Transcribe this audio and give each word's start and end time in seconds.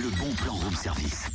le 0.00 0.08
bon 0.10 0.32
plan 0.34 0.54
room 0.54 0.74
service. 0.74 1.26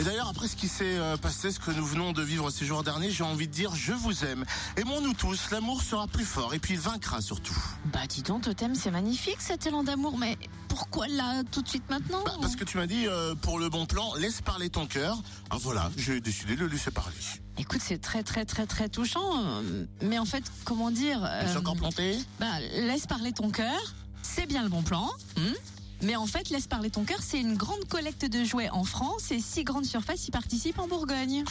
Et 0.00 0.02
d'ailleurs, 0.02 0.28
après 0.28 0.48
ce 0.48 0.56
qui 0.56 0.66
s'est 0.66 0.98
euh, 0.98 1.16
passé, 1.16 1.52
ce 1.52 1.60
que 1.60 1.70
nous 1.70 1.84
venons 1.84 2.12
de 2.12 2.22
vivre 2.22 2.50
ces 2.50 2.64
jours 2.64 2.82
derniers, 2.82 3.10
j'ai 3.10 3.22
envie 3.22 3.46
de 3.46 3.52
dire 3.52 3.74
je 3.74 3.92
vous 3.92 4.24
aime. 4.24 4.44
Aimons-nous 4.76 5.14
tous, 5.14 5.50
l'amour 5.52 5.80
sera 5.82 6.08
plus 6.08 6.24
fort 6.24 6.54
et 6.54 6.58
puis 6.58 6.74
il 6.74 6.80
vaincra 6.80 7.20
surtout. 7.20 7.56
Bah 7.92 8.00
dis 8.08 8.22
donc, 8.22 8.42
Totem, 8.42 8.74
c'est 8.74 8.90
magnifique 8.90 9.40
cet 9.40 9.66
élan 9.66 9.84
d'amour, 9.84 10.18
mais 10.18 10.36
pourquoi 10.68 11.06
là, 11.06 11.42
tout 11.52 11.62
de 11.62 11.68
suite 11.68 11.88
maintenant 11.88 12.22
Bah, 12.24 12.32
parce 12.40 12.56
que 12.56 12.64
tu 12.64 12.78
m'as 12.78 12.86
dit, 12.86 13.06
euh, 13.06 13.36
pour 13.36 13.60
le 13.60 13.68
bon 13.68 13.86
plan, 13.86 14.14
laisse 14.14 14.40
parler 14.40 14.70
ton 14.70 14.86
cœur. 14.86 15.16
Ah 15.50 15.56
voilà, 15.60 15.90
j'ai 15.96 16.20
décidé 16.20 16.56
de 16.56 16.62
le 16.62 16.68
laisser 16.68 16.90
parler. 16.90 17.14
Écoute, 17.58 17.80
c'est 17.82 17.98
très 18.00 18.24
très 18.24 18.44
très 18.44 18.66
très 18.66 18.88
touchant, 18.88 19.44
euh, 19.44 19.84
mais 20.02 20.18
en 20.18 20.24
fait, 20.24 20.44
comment 20.64 20.90
dire 20.90 21.20
Je 21.42 21.48
suis 21.48 21.56
euh, 21.56 21.60
encore 21.60 21.76
planté 21.76 22.18
Bah, 22.40 22.58
laisse 22.74 23.06
parler 23.06 23.32
ton 23.32 23.50
cœur, 23.50 23.78
c'est 24.22 24.46
bien 24.46 24.64
le 24.64 24.68
bon 24.68 24.82
plan. 24.82 25.08
hmm 25.36 25.54
mais 26.02 26.16
en 26.16 26.26
fait, 26.26 26.50
laisse 26.50 26.66
parler 26.66 26.90
ton 26.90 27.04
cœur, 27.04 27.18
c'est 27.22 27.40
une 27.40 27.56
grande 27.56 27.84
collecte 27.88 28.24
de 28.24 28.44
jouets 28.44 28.70
en 28.70 28.84
France 28.84 29.30
et 29.30 29.40
six 29.40 29.64
grandes 29.64 29.86
surfaces 29.86 30.28
y 30.28 30.30
participent 30.30 30.78
en 30.78 30.88
Bourgogne. 30.88 31.44